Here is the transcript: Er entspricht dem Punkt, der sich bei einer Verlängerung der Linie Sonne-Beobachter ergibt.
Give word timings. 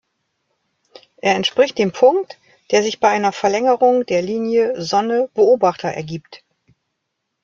Er 1.17 1.35
entspricht 1.35 1.77
dem 1.77 1.91
Punkt, 1.91 2.39
der 2.71 2.81
sich 2.81 2.99
bei 2.99 3.09
einer 3.09 3.31
Verlängerung 3.31 4.03
der 4.07 4.23
Linie 4.23 4.81
Sonne-Beobachter 4.81 5.89
ergibt. 5.89 6.43